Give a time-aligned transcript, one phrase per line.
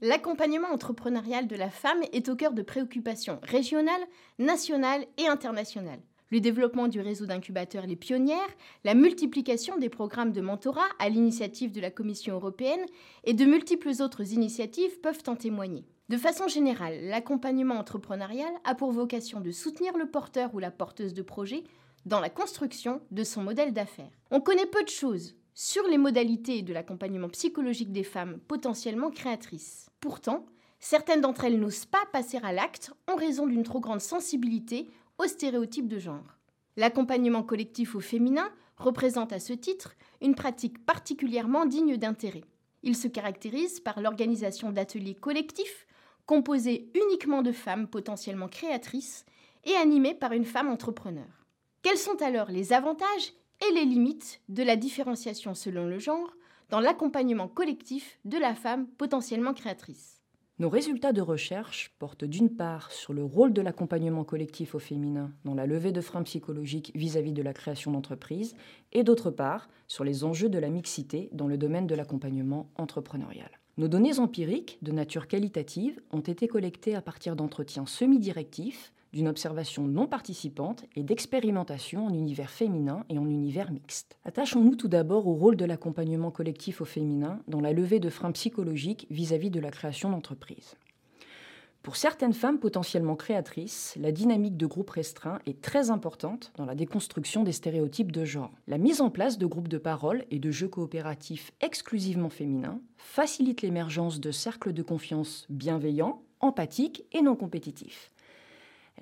[0.00, 4.02] L'accompagnement entrepreneurial de la femme est au cœur de préoccupations régionales,
[4.38, 6.00] nationales et internationales.
[6.32, 8.38] Le développement du réseau d'incubateurs Les Pionnières,
[8.84, 12.86] la multiplication des programmes de mentorat à l'initiative de la Commission européenne
[13.24, 15.84] et de multiples autres initiatives peuvent en témoigner.
[16.08, 21.12] De façon générale, l'accompagnement entrepreneurial a pour vocation de soutenir le porteur ou la porteuse
[21.12, 21.64] de projet
[22.06, 24.18] dans la construction de son modèle d'affaires.
[24.30, 29.90] On connaît peu de choses sur les modalités de l'accompagnement psychologique des femmes potentiellement créatrices.
[30.00, 30.46] Pourtant,
[30.80, 35.26] certaines d'entre elles n'osent pas passer à l'acte en raison d'une trop grande sensibilité aux
[35.26, 36.38] stéréotypes de genre.
[36.76, 42.44] L'accompagnement collectif au féminin représente à ce titre une pratique particulièrement digne d'intérêt.
[42.82, 45.86] Il se caractérise par l'organisation d'ateliers collectifs
[46.26, 49.24] composés uniquement de femmes potentiellement créatrices
[49.64, 51.46] et animés par une femme entrepreneur.
[51.82, 53.32] Quels sont alors les avantages
[53.68, 56.32] et les limites de la différenciation selon le genre
[56.70, 60.21] dans l'accompagnement collectif de la femme potentiellement créatrice?
[60.58, 65.32] Nos résultats de recherche portent d'une part sur le rôle de l'accompagnement collectif au féminin
[65.46, 68.54] dans la levée de freins psychologiques vis-à-vis de la création d'entreprises
[68.92, 73.50] et d'autre part sur les enjeux de la mixité dans le domaine de l'accompagnement entrepreneurial.
[73.78, 79.86] Nos données empiriques de nature qualitative ont été collectées à partir d'entretiens semi-directifs d'une observation
[79.86, 84.16] non participante et d'expérimentation en univers féminin et en univers mixte.
[84.24, 88.32] Attachons-nous tout d'abord au rôle de l'accompagnement collectif au féminin dans la levée de freins
[88.32, 90.76] psychologiques vis-à-vis de la création d'entreprises.
[91.82, 96.76] Pour certaines femmes potentiellement créatrices, la dynamique de groupe restreint est très importante dans la
[96.76, 98.52] déconstruction des stéréotypes de genre.
[98.68, 103.62] La mise en place de groupes de parole et de jeux coopératifs exclusivement féminins facilite
[103.62, 108.12] l'émergence de cercles de confiance bienveillants, empathiques et non compétitifs.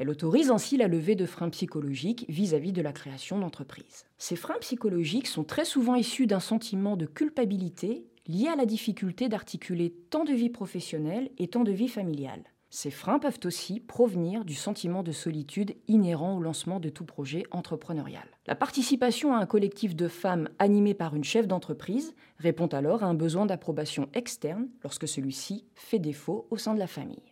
[0.00, 4.06] Elle autorise ainsi la levée de freins psychologiques vis-à-vis de la création d'entreprises.
[4.16, 9.28] Ces freins psychologiques sont très souvent issus d'un sentiment de culpabilité lié à la difficulté
[9.28, 12.44] d'articuler tant de vie professionnelle et tant de vie familiale.
[12.70, 17.42] Ces freins peuvent aussi provenir du sentiment de solitude inhérent au lancement de tout projet
[17.50, 18.26] entrepreneurial.
[18.46, 23.06] La participation à un collectif de femmes animé par une chef d'entreprise répond alors à
[23.06, 27.29] un besoin d'approbation externe lorsque celui-ci fait défaut au sein de la famille.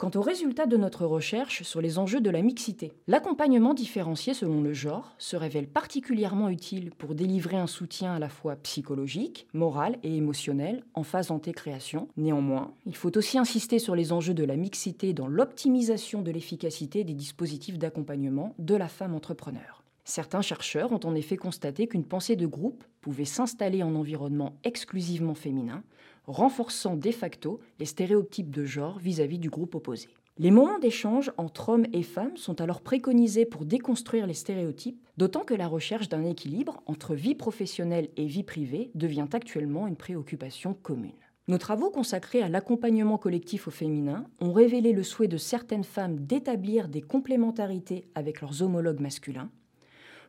[0.00, 4.62] Quant aux résultats de notre recherche sur les enjeux de la mixité, l'accompagnement différencié selon
[4.62, 9.98] le genre se révèle particulièrement utile pour délivrer un soutien à la fois psychologique, moral
[10.02, 12.08] et émotionnel en phase anté-création.
[12.16, 17.04] Néanmoins, il faut aussi insister sur les enjeux de la mixité dans l'optimisation de l'efficacité
[17.04, 19.80] des dispositifs d'accompagnement de la femme entrepreneur.
[20.06, 25.34] Certains chercheurs ont en effet constaté qu'une pensée de groupe pouvait s'installer en environnement exclusivement
[25.34, 25.82] féminin,
[26.26, 30.08] renforçant de facto les stéréotypes de genre vis-à-vis du groupe opposé.
[30.38, 35.44] Les moments d'échange entre hommes et femmes sont alors préconisés pour déconstruire les stéréotypes, d'autant
[35.44, 40.72] que la recherche d'un équilibre entre vie professionnelle et vie privée devient actuellement une préoccupation
[40.72, 41.12] commune.
[41.48, 46.20] Nos travaux consacrés à l'accompagnement collectif au féminin ont révélé le souhait de certaines femmes
[46.20, 49.50] d'établir des complémentarités avec leurs homologues masculins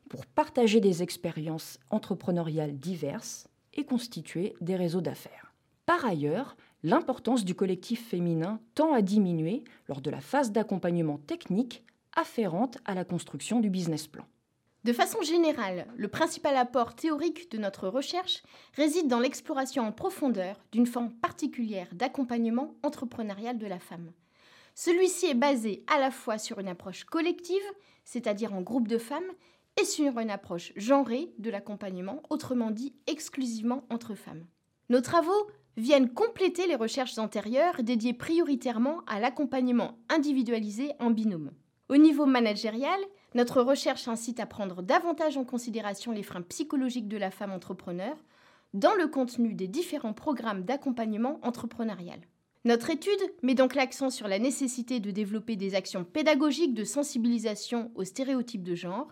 [0.09, 5.51] pour partager des expériences entrepreneuriales diverses et constituer des réseaux d'affaires.
[5.91, 11.84] Par ailleurs, l'importance du collectif féminin tend à diminuer lors de la phase d'accompagnement technique
[12.16, 14.25] afférente à la construction du business plan.
[14.85, 18.41] De façon générale, le principal apport théorique de notre recherche
[18.78, 24.13] réside dans l'exploration en profondeur d'une forme particulière d'accompagnement entrepreneurial de la femme.
[24.75, 27.58] Celui-ci est basé à la fois sur une approche collective,
[28.06, 29.29] c'est-à-dire en groupe de femmes,
[29.81, 34.46] et sur une approche genrée de l'accompagnement, autrement dit exclusivement entre femmes.
[34.91, 35.47] Nos travaux
[35.78, 41.52] viennent compléter les recherches antérieures dédiées prioritairement à l'accompagnement individualisé en binôme.
[41.90, 43.00] Au niveau managérial,
[43.36, 48.16] notre recherche incite à prendre davantage en considération les freins psychologiques de la femme entrepreneur
[48.74, 52.20] dans le contenu des différents programmes d'accompagnement entrepreneurial.
[52.64, 57.91] Notre étude met donc l'accent sur la nécessité de développer des actions pédagogiques de sensibilisation
[57.96, 59.08] aux stéréotypes de genre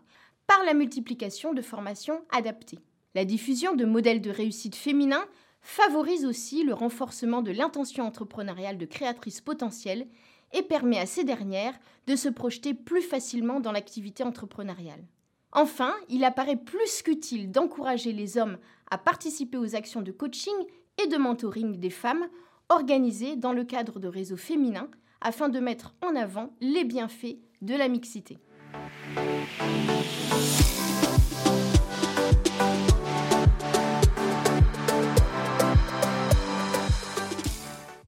[0.46, 2.80] par la multiplication de formations adaptées.
[3.16, 5.26] La diffusion de modèles de réussite féminins
[5.62, 10.08] favorise aussi le renforcement de l'intention entrepreneuriale de créatrices potentielles
[10.54, 11.78] et permet à ces dernières
[12.08, 15.04] de se projeter plus facilement dans l'activité entrepreneuriale.
[15.52, 18.58] Enfin, il apparaît plus qu'utile d'encourager les hommes
[18.92, 20.54] à participer aux actions de coaching
[21.02, 22.28] et de mentoring des femmes
[22.70, 24.90] organisées dans le cadre de réseaux féminins
[25.22, 28.38] afin de mettre en avant les bienfaits de la mixité.